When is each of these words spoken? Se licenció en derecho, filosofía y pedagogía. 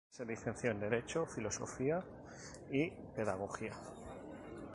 Se 0.09 0.25
licenció 0.25 0.71
en 0.71 0.79
derecho, 0.79 1.27
filosofía 1.27 2.03
y 2.71 2.89
pedagogía. 3.15 3.73